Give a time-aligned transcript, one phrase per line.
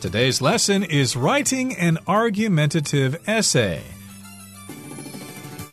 [0.00, 3.82] Today's lesson is writing an argumentative essay.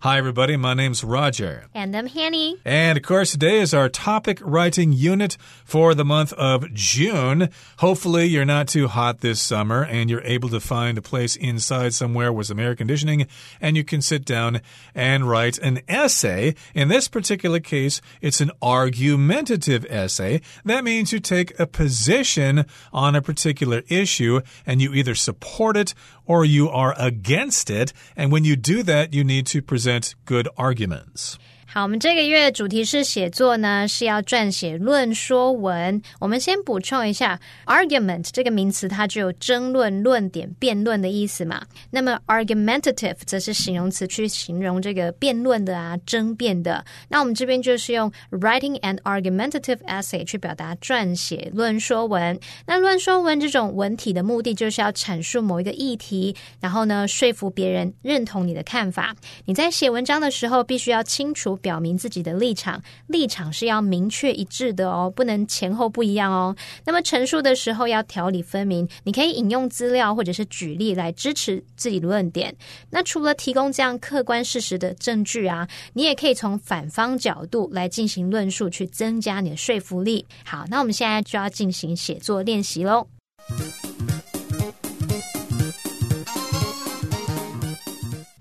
[0.08, 0.56] Hi, everybody.
[0.56, 1.66] My name's Roger.
[1.74, 2.56] And I'm Hanny.
[2.64, 7.50] And of course, today is our topic writing unit for the month of June.
[7.80, 11.94] Hopefully, you're not too hot this summer and you're able to find a place inside
[11.94, 13.28] somewhere with some air conditioning
[13.60, 14.62] and you can sit down
[14.96, 16.56] and write an essay.
[16.74, 20.40] In this particular case, it's an argumentative essay.
[20.64, 25.94] That means you take a position on a particular issue and you either support it
[26.28, 27.94] or you are against it.
[28.16, 31.40] And when you do that, you need to present good arguments.
[31.70, 36.02] 好，我们这个月的主题是写作呢，是要撰写论说文。
[36.18, 41.62] 我们先补充一下，argument 这个名词它具有争论、论点、辩论的意思嘛。
[41.92, 46.86] 那么 argumentative 则是形容词，去形容这个辩论的啊、争辩的。
[47.10, 52.40] 那我们这边就是用 writing an argumentative essay 去表达撰写论说文。
[52.66, 59.14] 那论说文这种文体的目的，就是要阐述某一个议题，然后呢，说服别人认同你的看法。
[59.44, 61.57] 你在写文章的时候，必须要清楚。
[61.58, 66.56] 表明自己的立场，立场是要明确一致的哦，不能前后不一样哦。
[66.86, 72.56] 那么陈述的时候要条理分明，你可以引用资料或者是举例来支持自己的论点。
[72.90, 80.26] 那除了提供这样客观事实的证据啊，你也可以从反方角度来进行论述，去增加你的说服力。
[80.46, 83.08] 好，那我们现在就要进行写作练习喽。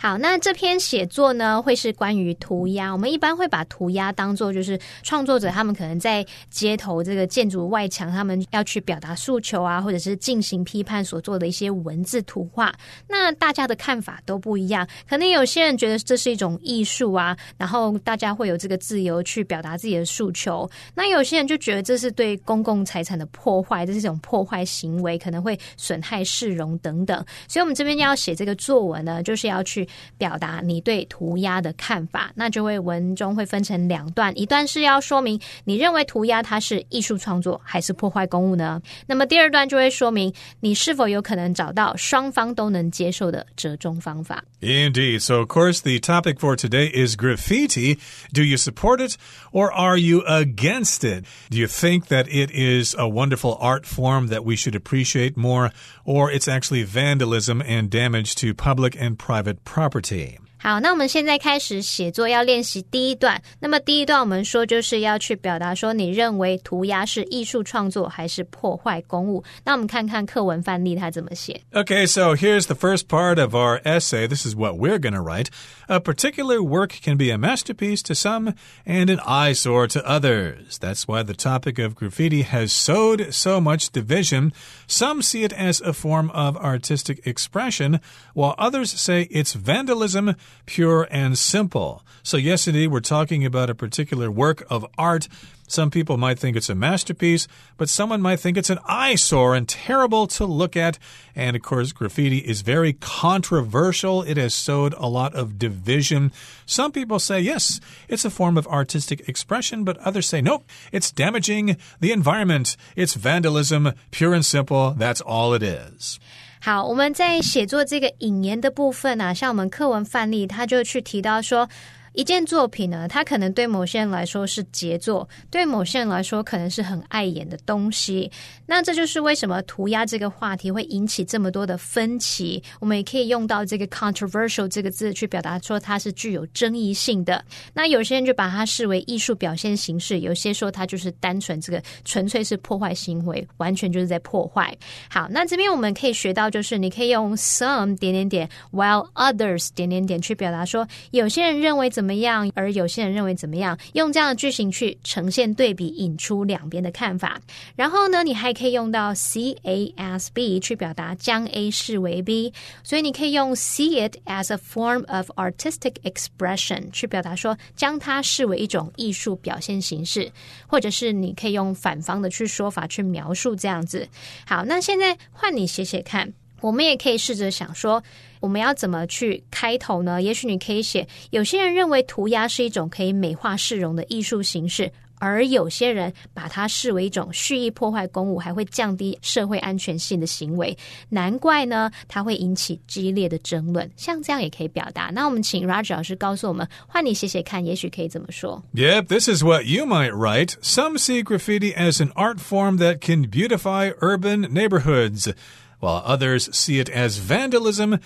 [0.07, 2.93] 好，那这篇写作呢，会是关于涂鸦。
[2.93, 12.73] 我们一般会把涂鸦当做就是创作者他们可能在街头这个建筑外墙，他们要去表达诉求啊，或者是进行批判所做的一些文字图画。
[13.09, 20.71] 那大家的看法都不一样，可能有些人觉得这是一种艺术啊，然后大家会有这个自由去表达自己的诉求。
[20.95, 27.19] 那有些人就觉得这是对公共财产的破坏，这是一种破坏行为，可能会损害市容等等。
[27.49, 29.85] 所以，我们这边要写这个作文呢，就是要去。
[30.18, 38.82] 表达你对涂鸦的看法，那就会文中会分成两段，一段是要说明你认为涂鸦它是艺术创作还是破坏公物呢？
[39.08, 44.44] 那么第二段就会说明你是否有可能找到双方都能接受的折中方法。
[44.62, 45.22] Indeed.
[45.22, 48.00] So, of course, the topic for today is graffiti.
[48.32, 49.18] Do you support it
[49.52, 51.26] or are you against it?
[51.50, 55.72] Do you think that it is a wonderful art form that we should appreciate more,
[56.06, 59.85] or it's actually vandalism and damage to public and private property?
[59.87, 60.46] property.
[60.66, 63.42] 好，那我们现在开始写作，要练习第一段。
[63.60, 69.44] 那么第一段我们说就是要去表达说，你认为涂鸦是艺术创作还是破坏公物？
[69.64, 71.62] 那我们看看课文范例它怎么写。
[71.72, 74.28] Okay, so here's the first part of our essay.
[74.28, 75.48] This is what we're going to write.
[75.88, 78.54] A particular work can be a masterpiece to some
[78.86, 80.78] and an eyesore to others.
[80.80, 84.54] That's why the topic of graffiti has sowed so much division.
[84.86, 88.00] Some see it as a form of artistic expression,
[88.36, 92.03] while others say it's vandalism pure and simple.
[92.23, 95.29] So, yes, indeed, we're talking about a particular work of art.
[95.69, 99.69] Some people might think it's a masterpiece, but someone might think it's an eyesore and
[99.69, 100.99] terrible to look at.
[101.35, 104.23] And of course, graffiti is very controversial.
[104.23, 106.31] It has sowed a lot of division.
[106.67, 111.11] Some people say, yes, it's a form of artistic expression, but others say, nope, it's
[111.11, 112.77] damaging the environment.
[112.95, 114.93] It's vandalism, pure and simple.
[114.93, 116.21] That's all it is.
[116.67, 121.69] 好，我们在写作这个引言的部分啊，像我们课文范例，他就去提到说。
[122.17, 128.33] 一件作品呢，它可能对某些人来说是杰作，对某些人来说可能是很碍眼的东西。
[128.65, 132.63] 那这就是为什么涂鸦这个话题会引起这么多的分歧。
[132.81, 137.45] 我们也可以用到这个 controversial 这个字去表达说它是具有争议性的。
[137.75, 144.75] 那有些人就把它视为艺术表现形式，有些说它就是单纯这个纯粹是破坏行为，完全就是在破坏。
[145.11, 152.06] 好，那这边我们可以学到就是你可以用 some 点点点，while others 点点点去表达说有些人认为怎。
[152.06, 152.49] 么怎么样？
[152.55, 153.77] 而有些人认为怎么样？
[153.95, 157.41] 用这样的句型去呈现对比，引出两边的看法。
[157.75, 162.53] 然后呢，你还可以用到 C A S B 去表达将 A 视为 B。
[162.85, 170.31] 所以你可以用 see it as a form of artistic expression 去表达说将它视为一种艺术表现形式，
[170.69, 174.07] 或者是你可以用反方的去说法去描述这样子。
[174.47, 176.33] 好，那现在换你写写看。
[176.63, 178.03] 我们也可以试着想说，
[178.41, 180.21] 我们要怎么去开头呢？
[180.23, 190.77] 也许你可以写，有些人认为涂鸦是一种可以美化市容的艺术形式，而有些人把它视为一种蓄意破坏公物，还会降低社会安全性的行为。
[191.09, 193.91] 难怪呢，它会引起激烈的争论。
[193.97, 195.11] 像这样也可以表达。
[195.15, 200.55] 那我们请 Roger 老师告诉我们，换你写写看，也许可以怎么说？Yep, this is what you might write.
[200.61, 205.33] Some see graffiti as an art form that can beautify urban neighborhoods.
[205.81, 207.99] While others see it as vandalism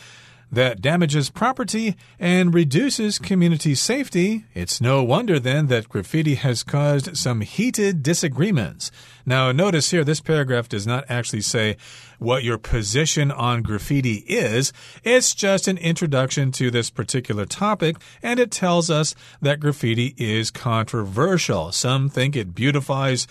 [0.52, 7.16] that damages property and reduces community safety, it's no wonder then that graffiti has caused
[7.16, 8.90] some heated disagreements.
[9.24, 11.76] Now, notice here, this paragraph does not actually say
[12.18, 14.72] what your position on graffiti is.
[15.04, 20.50] It's just an introduction to this particular topic, and it tells us that graffiti is
[20.50, 21.70] controversial.
[21.70, 23.28] Some think it beautifies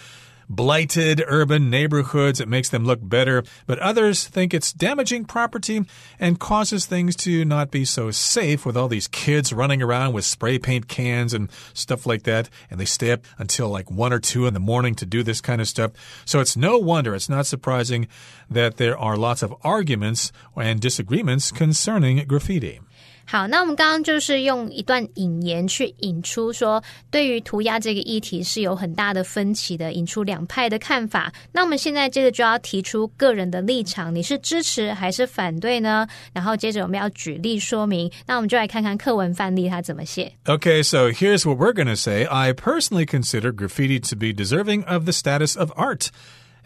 [0.50, 2.42] blighted urban neighborhoods.
[2.42, 3.44] It makes them look better.
[3.68, 5.86] But others think it's damaging property
[6.20, 10.26] and causes things to not be so safe with all these kids running around with
[10.26, 12.50] spray paint cans and stuff like that.
[12.70, 15.42] And they stay up until like one or two in the morning to do this
[15.42, 15.92] kind of stuff.
[16.26, 18.08] So it's no wonder, it's not surprising
[18.50, 22.80] that there are lots of arguments and disagreements concerning graffiti.
[23.29, 31.33] 好，那我们刚刚就是用一段引言去引出说，对于涂鸦这个议题是有很大的分歧的，引出两派的看法。
[31.51, 36.07] 那我们现在接着就要提出个人的立场，你是支持还是反对呢？
[36.35, 38.13] 然后接着我们要举例说明。
[38.27, 40.31] 那我们就来看看课文范例它怎么写。
[40.45, 42.27] Okay, so here's what we're going to say.
[42.27, 46.11] I personally consider graffiti to be deserving of the status of art.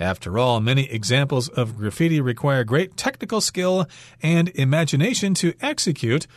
[0.00, 3.86] After all, many examples of graffiti require great technical skill
[4.22, 6.28] and imagination to execute.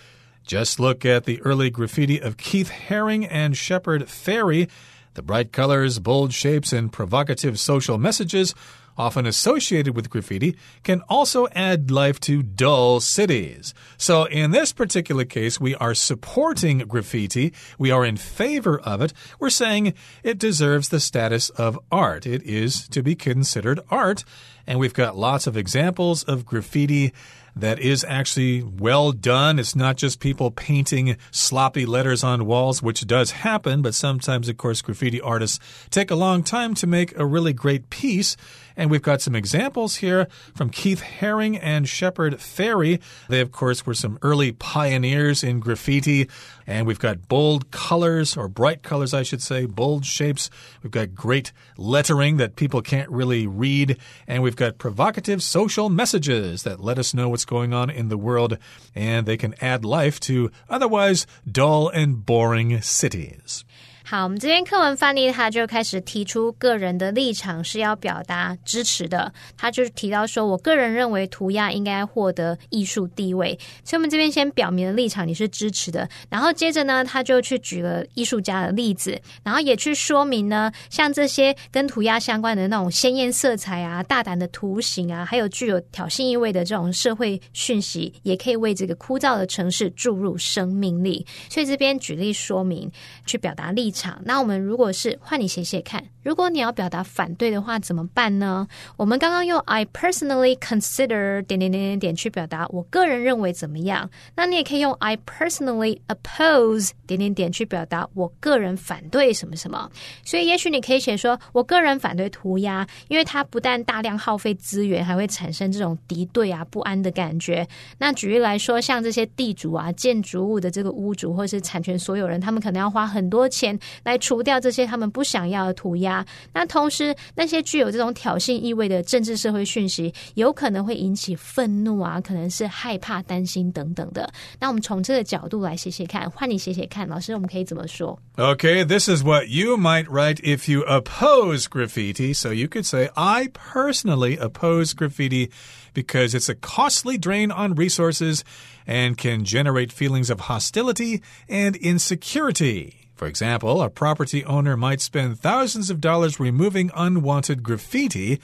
[0.46, 4.70] Just look at the early graffiti of Keith Haring and Shepard Fairey.
[5.14, 8.54] The bright colors, bold shapes, and provocative social messages
[8.96, 13.74] often associated with graffiti can also add life to dull cities.
[13.96, 17.52] So, in this particular case, we are supporting graffiti.
[17.76, 19.12] We are in favor of it.
[19.40, 22.24] We're saying it deserves the status of art.
[22.24, 24.24] It is to be considered art.
[24.66, 27.12] And we've got lots of examples of graffiti
[27.56, 29.58] that is actually well done.
[29.58, 34.58] It's not just people painting sloppy letters on walls, which does happen, but sometimes, of
[34.58, 35.58] course, graffiti artists
[35.90, 38.36] take a long time to make a really great piece.
[38.76, 43.00] And we've got some examples here from Keith Haring and Shepard Fairey.
[43.28, 46.28] They, of course, were some early pioneers in graffiti.
[46.66, 50.50] And we've got bold colors, or bright colors, I should say, bold shapes.
[50.82, 53.98] We've got great lettering that people can't really read.
[54.26, 58.18] And we've got provocative social messages that let us know what's going on in the
[58.18, 58.58] world.
[58.94, 63.64] And they can add life to otherwise dull and boring cities.
[64.08, 69.32] 好，我们这篇课文范例，他就开始提出个人的立场是要表达支持的。
[69.56, 73.58] 他就提到说，我个人认为涂鸦应该获得艺术地位。
[73.82, 76.08] 所以，我们这边先表明了立场，你是支持的。
[76.30, 91.26] 然后接着呢，他就去举了艺术家的例子，然后也去说明呢，像这些跟涂鸦相关的那种鲜艳色彩啊、大胆的图形啊，还有具有挑衅意味的这种社会讯息，也可以为这个枯燥的城市注入生命力。
[91.50, 92.88] 所以，这边举例说明，
[93.26, 93.92] 去表达立。
[93.96, 98.68] 场，那我们如果是换你写写看，如果你要表达反对的话怎么办呢？
[98.98, 109.90] 我们刚刚用 I personally consider 点点点点点去表达我个人认为怎么样，那你也可以用 I personally oppose 点点点去表达我个人反对什么什么。
[110.24, 117.66] 所以也许你可以写说我个人反对涂鸦，因为它不但大量耗费资源，还会产生这种敌对啊不安的感觉。
[117.98, 123.78] 那举例来说，像这些地主啊、建筑物的这个屋主或是产权所有人，他们可能要花很多钱。
[124.03, 126.25] 来除掉这些他们不想要的涂鸦。
[126.53, 134.31] 那同时，那些具有这种挑衅意味的政治社会讯息，有可能会引起愤怒啊，可能是害怕、担心等等的。
[134.59, 138.17] 那我们从这个角度来写写看，换你写写看，老师，我们可以怎么说？
[138.37, 142.33] Okay, this is what you might write if you oppose graffiti.
[142.33, 145.51] So you could say, I personally oppose graffiti
[145.93, 148.41] because it's a costly drain on resources
[148.87, 152.94] and can generate feelings of hostility and insecurity.
[153.16, 158.40] For example, a property owner might spend thousands of dollars removing unwanted graffiti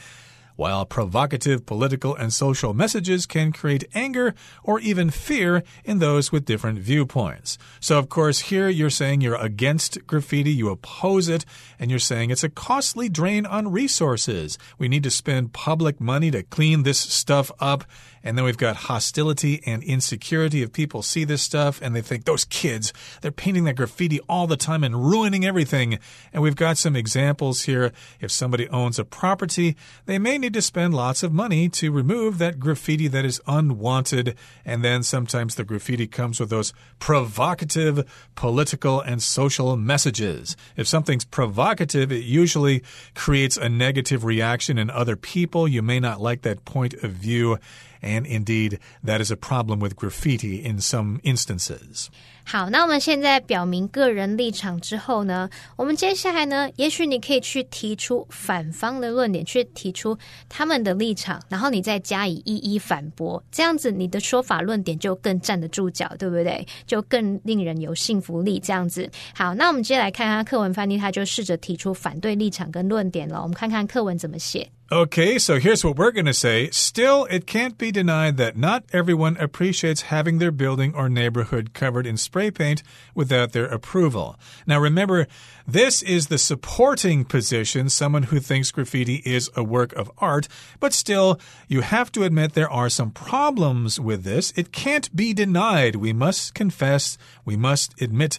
[0.56, 6.44] while provocative political and social messages can create anger or even fear in those with
[6.44, 7.59] different viewpoints.
[7.80, 11.44] So, of course, here you're saying you're against graffiti, you oppose it,
[11.78, 14.59] and you're saying it's a costly drain on resources.
[14.78, 17.85] We need to spend public money to clean this stuff up.
[18.25, 22.25] And then we've got hostility and insecurity if people see this stuff and they think,
[22.25, 25.99] those kids, they're painting that graffiti all the time and ruining everything.
[26.32, 27.92] And we've got some examples here.
[28.21, 32.37] If somebody owns a property, they may need to spend lots of money to remove
[32.37, 34.37] that graffiti that is unwanted.
[34.64, 40.56] And then sometimes the graffiti comes with those provocative political and social messages.
[40.76, 42.82] If something's provocative, it usually
[43.14, 45.66] creates a negative reaction in other people.
[45.66, 47.58] You may not like that point of view.
[48.02, 52.11] And indeed, that is a problem with graffiti in some instances.
[52.44, 60.16] 好，那我们现在表明个人立场之后呢，我们接下来呢，也许你可以去提出反方的论点，去提出
[60.49, 66.66] 他们的立场，然后你再加以一一反驳，这样子你的说法论点就更站得住脚，对不对？
[66.87, 68.58] 就更令人有信服力。
[68.58, 73.40] 这样子，好，那我们接下来看看课文翻译，他就试着提出反对立场跟论点了。
[73.40, 74.68] 我们看看课文怎么写。
[74.92, 76.68] Okay, so here's what we're going to say.
[76.68, 82.06] Still, it can't be denied that not everyone appreciates having their building or neighborhood covered
[82.06, 82.82] in spray paint
[83.14, 84.38] without their approval.
[84.66, 85.28] Now, remember,
[85.66, 90.46] this is the supporting position, someone who thinks graffiti is a work of art,
[90.78, 94.52] but still, you have to admit there are some problems with this.
[94.56, 95.96] It can't be denied.
[95.96, 98.38] We must confess, we must admit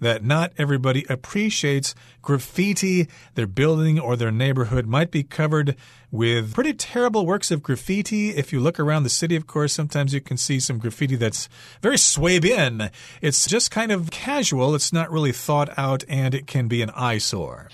[0.00, 3.08] that not everybody appreciates graffiti.
[3.34, 5.76] Their building or their neighborhood might be covered
[6.10, 8.30] with pretty terrible works of graffiti.
[8.30, 11.48] If you look around the city, of course, sometimes you can see some graffiti that's
[11.82, 12.90] very sway-bin.
[13.20, 14.74] It's just kind of casual.
[14.74, 17.68] It's not really thought out and it can be an eyesore.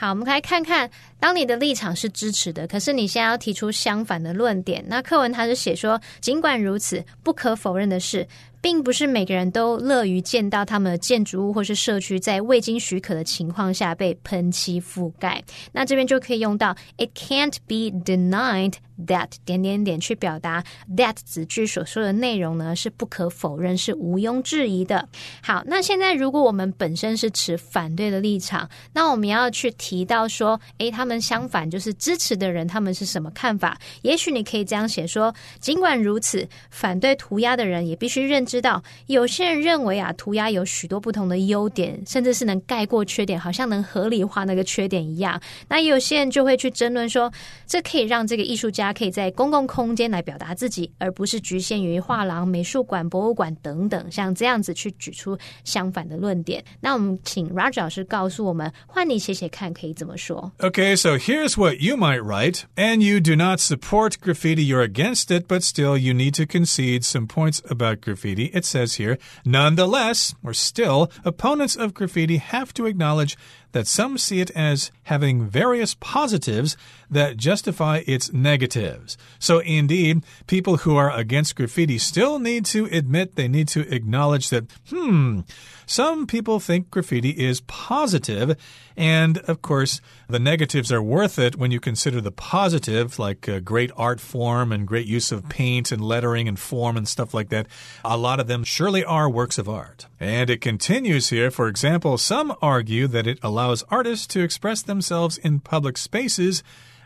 [0.00, 4.84] 好，我们来看看，当你的立场是支持的，可是你现在要提出相反的论点。
[4.86, 8.24] 那课文他是写说，尽管如此，不可否认的是，
[8.63, 15.43] 并不是每个人都乐于见到他们的建筑物或是社区在未经许可的情况下被喷漆覆盖。
[15.73, 20.63] 那这边就可以用到 "It can't be denied that" 点点点去表达
[20.97, 25.07] that 子句所说的内容呢是不可否认，是毋庸置疑的。
[25.43, 33.77] 好，那现在如果我们本身是持反对的立场，那我们要去提到说，诶，他们相反就是支持的人，他们是什么看法？
[34.01, 38.63] 也许你可以这样写说：尽管如此，反对涂鸦的人也必须认知。
[38.63, 45.37] 到有些人认为啊，涂鸦有许多不同的优点，甚至是能盖过缺点，好像能合理化那个缺点一样。
[45.67, 47.29] 那有些人就会去争论说，
[47.67, 56.64] 这可以让这个艺术家可以在公共空间来表达自己，而不是局限于画廊、美术馆、博物馆等等，像这样子去举出相反的论点。
[56.80, 60.52] 那我们请 Raj 老师告诉我们，换你写写看，可以怎么说？
[60.58, 62.62] Okay, so here's what you might write.
[62.76, 67.02] And you do not support graffiti, you're against it, but still you need to concede
[67.02, 72.86] some points about graffiti it says here, nonetheless, or still, opponents of graffiti have to
[72.86, 73.36] acknowledge
[73.73, 76.77] that some see it as having various positives
[77.09, 79.17] that justify its negatives.
[79.37, 84.49] So, indeed, people who are against graffiti still need to admit, they need to acknowledge
[84.49, 85.41] that, hmm,
[85.85, 88.55] some people think graffiti is positive,
[88.95, 93.59] and of course, the negatives are worth it when you consider the positive, like a
[93.59, 97.49] great art form and great use of paint and lettering and form and stuff like
[97.49, 97.67] that.
[98.05, 100.07] A lot of them surely are works of art.
[100.19, 101.51] And it continues here.
[101.51, 106.63] For example, some argue that it allows artists to express themselves in public spaces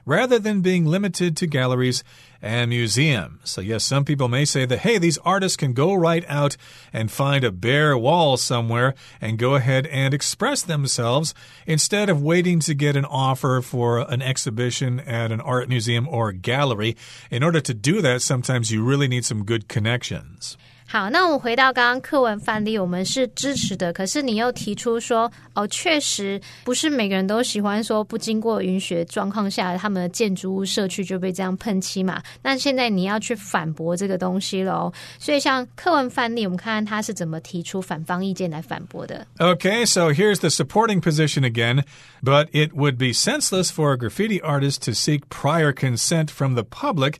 [0.07, 2.01] rather than being limited to galleries
[2.41, 3.41] and museums.
[3.43, 6.55] So, yes, some people may say that, hey, these artists can go right out
[6.93, 11.33] and find a bare wall somewhere and go ahead and express themselves
[11.65, 16.31] instead of waiting to get an offer for an exhibition at an art museum or
[16.31, 16.95] gallery.
[17.29, 20.57] In order to do that, sometimes you really need some good connections.
[20.89, 23.91] 好，那我们回到刚刚课文范例，我们是支持的。
[23.91, 32.23] 可是你又提出说，哦，确实不是每个人都喜欢说不经过允许状况下，他们的建筑物社区就被这样喷漆嘛？
[32.41, 34.89] 那现在你要去反驳这个东西喽。
[35.19, 39.27] 所以像课文范例，我们看看他是怎么提出反方意见来反驳的。
[39.39, 41.83] Okay, so here's the supporting position again.
[42.23, 46.63] But it would be senseless for a graffiti artist to seek prior consent from the
[46.63, 47.15] public.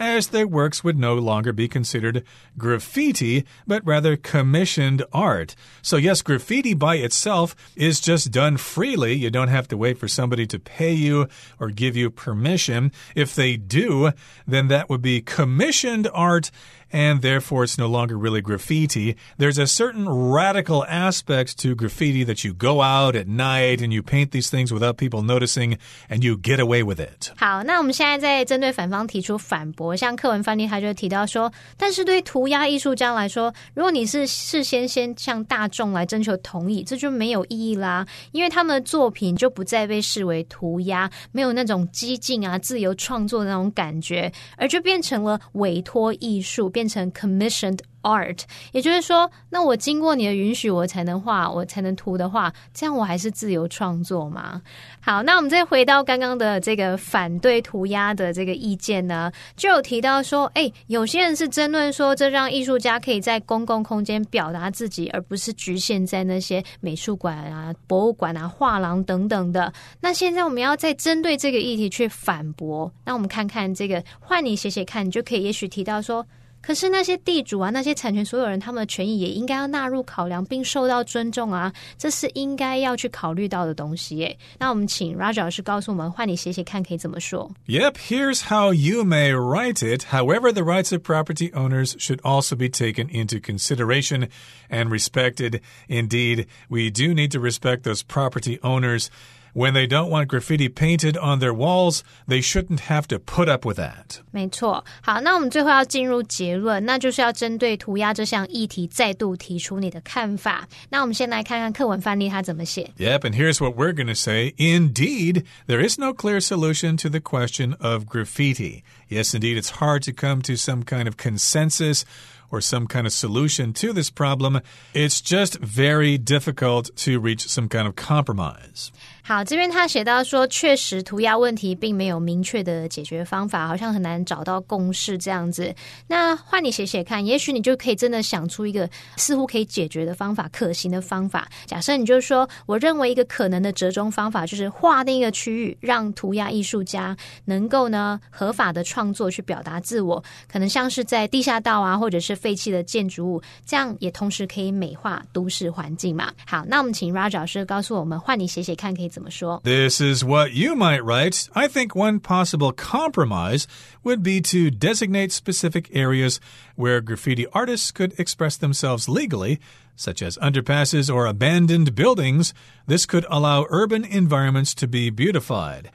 [0.00, 2.24] As their works would no longer be considered
[2.56, 5.54] graffiti, but rather commissioned art.
[5.82, 9.12] So, yes, graffiti by itself is just done freely.
[9.12, 11.28] You don't have to wait for somebody to pay you
[11.60, 12.90] or give you permission.
[13.14, 14.12] If they do,
[14.46, 16.50] then that would be commissioned art
[16.91, 19.15] and therefore it's no longer really graffiti.
[19.37, 24.03] There's a certain radical aspect to graffiti that you go out at night and you
[24.03, 25.77] paint these things without people noticing
[26.09, 27.31] and you get away with it.
[27.37, 46.71] 好，那我们现在在针对反方提出反驳，像课文翻译他就提到说，但是对涂鸦艺术家来说，如果你是事先先向大众来征求同意，这就没有意义啦，因为他们的作品就不再被视为涂鸦，没有那种激进啊、自由创作的那种感觉，而就变成了委托艺术。
[46.75, 48.38] 变 变变成 commissioned art，
[48.72, 54.62] 也就是说，那我经过你的允许，我才能画，我才能涂的话，这样我还是自由创作吗？
[54.98, 69.70] 好，那我们再回到刚刚的这个反对涂鸦的这个意见呢，就有提到说，哎，有些人是争论说，这让艺术家可以在公共空间表达自己，而不是局限在那些美术馆啊、博物馆啊、画廊等等的。
[70.00, 76.24] 那现在我们要再针对这个议题去反驳，那我们看看这个，换你写写看，你就可以也许提到说。
[76.61, 84.35] 可是那些地主啊，那些产权所有人，他们的权益也应该要纳入考量，并受到尊重啊，这是应该要去考虑到的东西耶。
[84.57, 87.51] 那我们请 Roger 老师告诉我们，换你写写看可以怎么说。
[87.67, 90.05] Yep, here's how you may write it.
[90.09, 94.29] However, the rights of property owners should also be taken into consideration
[94.67, 95.61] and respected.
[95.87, 99.11] Indeed, we do need to respect those property owners.
[99.57, 103.65] When they don't want graffiti painted on their walls, they shouldn't have to put up
[103.65, 104.19] with that.
[104.31, 110.67] 没错，好，那我们最后要进入结论，那就是要针对涂鸦这项议题再度提出你的看法。
[110.89, 112.91] 那我们先来看看课文范例它怎么写。
[112.97, 114.53] Yep, and here's what we're going to say.
[114.57, 118.83] Indeed, there is no clear solution to the question of graffiti.
[119.07, 122.03] Yes, indeed, it's hard to come to some kind of consensus
[122.51, 124.59] or some kind of solution to this problem.
[124.93, 128.91] It's just very difficult to reach some kind of compromise.
[129.22, 135.72] 好，这边他写到说，确实涂鸦问题并没有明确的解决方法，好像很难找到共识这样子。
[136.06, 141.48] 那换你写写看，也许你就可以真的想出一个似乎可以解决的方法，可行的方法。
[141.66, 156.32] 假设你就说，我认为一个可能的折中方法就是划定一个区域，让涂鸦艺术家能够呢合法的创作去表达自我，可能像是在地下道啊，或者是废弃的建筑物，这样也同时可以美化都市环境嘛。
[156.46, 159.61] 好，那我们请 Raj 老师告诉我们，换你写写看，可以 怎么说？
[159.63, 161.47] This is what you might write.
[161.53, 163.67] I think one possible compromise
[164.03, 166.39] would be to designate specific areas
[166.75, 169.59] where graffiti artists could express themselves legally
[169.95, 172.53] such as underpasses or abandoned buildings,
[172.85, 175.91] this could allow urban environments to be beautified.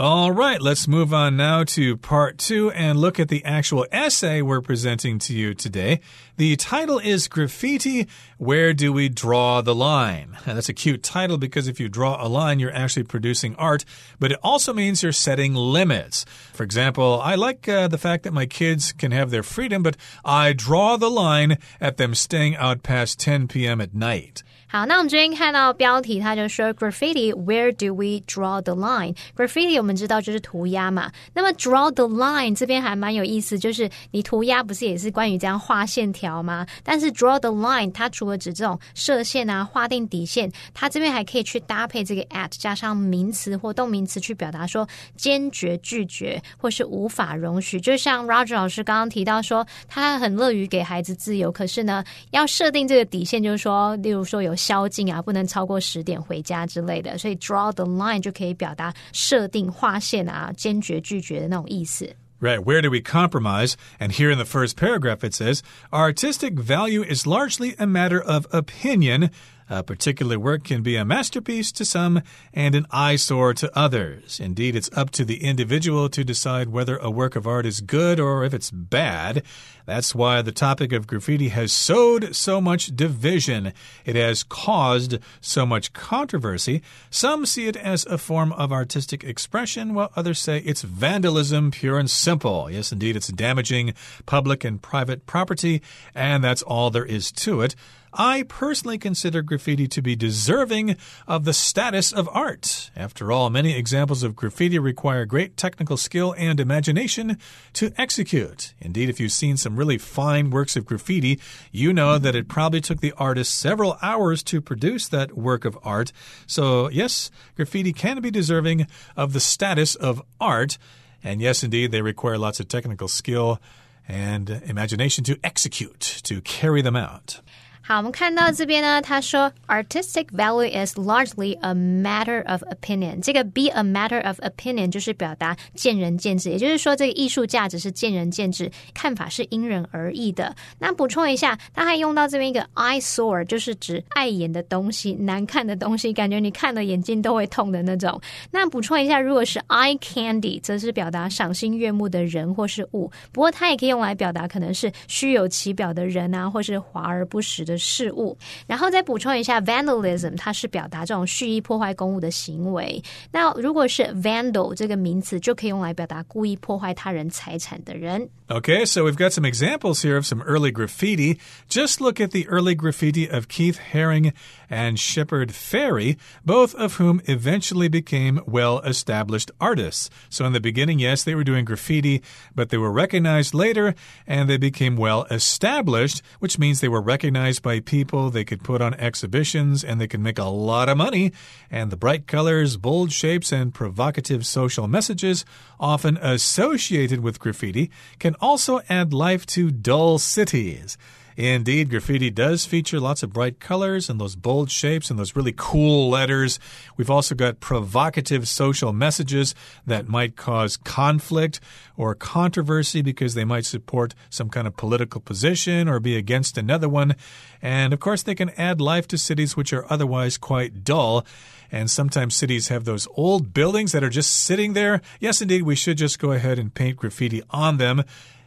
[0.00, 4.40] All right, let's move on now to part two and look at the actual essay
[4.40, 6.00] we're presenting to you today.
[6.38, 10.38] The title is Graffiti Where Do We Draw the Line?
[10.46, 13.84] That's a cute title because if you draw a line, you're actually producing art,
[14.18, 16.24] but it also means you're setting limits.
[16.54, 19.98] For example, I like uh, the fact that my kids can have their freedom, but
[20.24, 23.82] I draw the line at them staying out past 10 p.m.
[23.82, 24.42] at night.
[24.72, 31.10] 好，那我们这边看到标题，它就说 graffiti，where do we draw the line？graffiti 我们知道就是涂鸦嘛。
[31.34, 36.64] 那么 draw the line 这边还蛮有意思，就是你涂鸦不是也是关于这样画线条吗？
[36.84, 47.80] 但是 draw the line 它除了指这种射线啊、划定底线，它这边还可以去搭配这个 at 加上名词或动名词去表达说坚决拒绝或是无法容许。
[47.80, 54.54] 就像 Roger 老师刚刚提到说，他很乐于给孩子自由，可是呢，要设定这个底线，就是说，例如说有。
[54.59, 62.15] 宵禁啊，不能超过十点回家之类的，所以 draw the line 就可以表达设定划线啊，坚决拒绝的那种意思。
[62.41, 63.75] Right, where do we compromise?
[63.97, 68.45] And here in the first paragraph it says, artistic value is largely a matter of
[68.51, 69.29] opinion.
[69.72, 74.40] A particular work can be a masterpiece to some and an eyesore to others.
[74.40, 78.18] Indeed, it's up to the individual to decide whether a work of art is good
[78.18, 79.44] or if it's bad.
[79.86, 83.72] That's why the topic of graffiti has sowed so much division.
[84.04, 86.82] It has caused so much controversy.
[87.08, 91.96] Some see it as a form of artistic expression, while others say it's vandalism, pure
[91.96, 92.68] and simple.
[92.68, 93.94] Yes, indeed, it's damaging
[94.26, 95.80] public and private property,
[96.12, 97.76] and that's all there is to it.
[98.12, 100.96] I personally consider graffiti to be deserving
[101.28, 102.90] of the status of art.
[102.96, 107.38] After all, many examples of graffiti require great technical skill and imagination
[107.74, 108.74] to execute.
[108.80, 112.80] Indeed, if you've seen some really fine works of graffiti, you know that it probably
[112.80, 116.12] took the artist several hours to produce that work of art.
[116.46, 120.78] So, yes, graffiti can be deserving of the status of art.
[121.22, 123.60] And yes, indeed, they require lots of technical skill
[124.08, 127.40] and imagination to execute, to carry them out.
[127.82, 133.20] 好，我们看到这边呢，他说 artistic value is largely a matter of opinion。
[133.20, 140.54] 这个 be a matter of opinion 就是表达见仁见智，也就是说，这个艺术价值是见仁见智，看法是因人而异的。
[140.78, 148.20] 那补充一下，他还用到这边一个 eyesore，就是指碍眼的东西、难看的东西，感觉你看了眼睛都会痛的那种。
[148.52, 153.10] 那补充一下，如果是 eye candy，则是表达赏心悦目的人或是物。
[153.32, 157.69] 不过它也可以用来表达可能是虚有其表的人啊，或是华而不实的。
[157.70, 158.36] 的事物。
[158.66, 163.02] 然后再补充一下，vandalism 它是表达这种蓄意破坏公物的行为。
[163.32, 168.28] 那如果是 vandal 这个名词，就可以用来表达故意破坏他人财产的人。
[168.52, 171.38] Okay, so we've got some examples here of some early graffiti.
[171.68, 174.32] Just look at the early graffiti of Keith Haring
[174.68, 180.10] and Shepard Fairey, both of whom eventually became well established artists.
[180.28, 183.94] So, in the beginning, yes, they were doing graffiti, but they were recognized later
[184.26, 188.82] and they became well established, which means they were recognized by people, they could put
[188.82, 191.30] on exhibitions, and they could make a lot of money.
[191.70, 195.44] And the bright colors, bold shapes, and provocative social messages,
[195.78, 200.96] often associated with graffiti, can also add life to dull cities.
[201.36, 205.54] Indeed, graffiti does feature lots of bright colors and those bold shapes and those really
[205.56, 206.58] cool letters.
[206.98, 209.54] We've also got provocative social messages
[209.86, 211.58] that might cause conflict
[211.96, 216.90] or controversy because they might support some kind of political position or be against another
[216.90, 217.16] one.
[217.62, 221.24] And of course, they can add life to cities which are otherwise quite dull.
[221.72, 225.00] And sometimes cities have those old buildings that are just sitting there.
[225.20, 228.04] Yes, indeed, we should just go ahead and paint graffiti on them.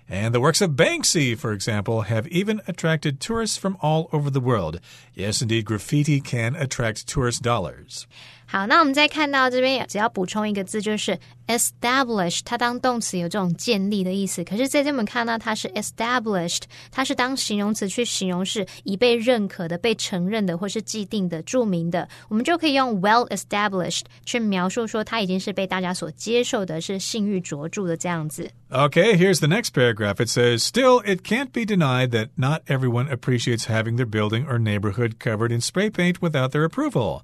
[0.10, 4.42] And the works of Banksy, for example, have even attracted tourists from all over the
[4.42, 4.80] world.
[5.14, 8.06] Yes, indeed, graffiti can attract tourist dollars.
[8.53, 14.43] 好，那我们再看到这边，只要补充一个字，就是 establish，它当动词有这种建立的意思。
[14.43, 28.51] 可是在这边看到它是 established，它是当形容词去形容是已被认可的、被承认的或是既定的、着名的，我们就可以用 well established 去描述说它已经是被大家所接受的，是信誉卓着的这样子。
[28.71, 30.21] Okay, here's the next paragraph.
[30.21, 34.59] It says, Still, it can't be denied that not everyone appreciates having their building or
[34.59, 37.23] neighborhood covered in spray paint without their approval.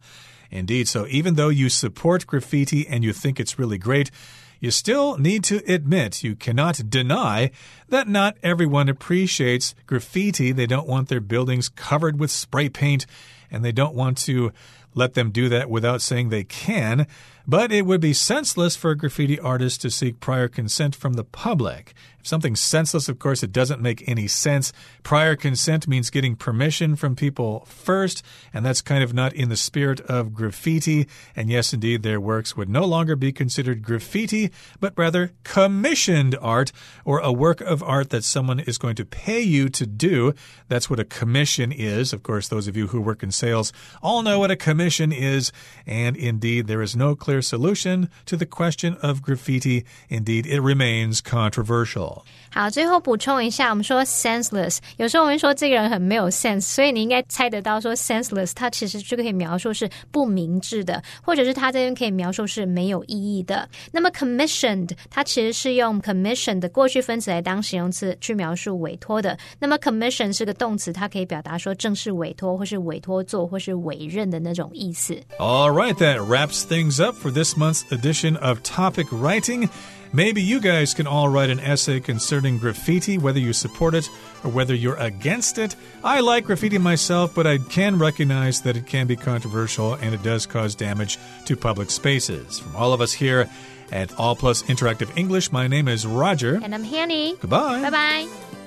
[0.52, 4.10] Indeed, so even though you support graffiti and you think it's really great,
[4.60, 7.52] you still need to admit, you cannot deny,
[7.88, 10.52] that not everyone appreciates graffiti.
[10.52, 13.06] They don't want their buildings covered with spray paint,
[13.50, 14.52] and they don't want to
[14.96, 17.08] let them do that without saying they can.
[17.50, 21.24] But it would be senseless for a graffiti artist to seek prior consent from the
[21.24, 21.96] public.
[22.20, 24.74] If something's senseless, of course, it doesn't make any sense.
[25.04, 28.22] Prior consent means getting permission from people first,
[28.54, 31.08] and that's kind of not in the spirit of graffiti.
[31.34, 36.74] And yes, indeed, their works would no longer be considered graffiti, but rather commissioned art,
[37.06, 40.34] or a work of art that someone is going to pay you to do.
[40.68, 42.12] That's what a commission is.
[42.12, 43.72] Of course, those of you who work in sales
[44.04, 45.54] all know what a commission is,
[45.88, 49.85] and indeed, there is no clear solution to the question of graffiti.
[50.09, 52.23] Indeed, it remains controversial.
[52.51, 63.69] 好，最后补充一下，我们说 senseless，有时候我们说这个人很没有 sense，所以你应该猜得到说 senseless，它其实就可以描述是不明智的，或者是它这边可以描述是没有意义的。
[63.91, 69.37] 那么 commissioned，它其实是用 commission 的过去分词来当形容词去描述委托的。
[69.59, 75.15] 那么 commission 是个动词，它可以表达说正式委托，或是委托做，或是委任的那种意思。
[75.41, 79.70] All right, that wraps things up for this month's edition of Topic Writing.
[80.12, 84.10] Maybe you guys can all write an essay concerning graffiti, whether you support it
[84.44, 85.76] or whether you're against it.
[86.04, 90.24] I like graffiti myself, but I can recognize that it can be controversial and it
[90.24, 92.58] does cause damage to public spaces.
[92.58, 93.48] From all of us here
[93.92, 96.60] at All Plus Interactive English, my name is Roger.
[96.64, 97.36] And I'm Hanny.
[97.36, 97.82] Goodbye.
[97.82, 98.59] Bye bye.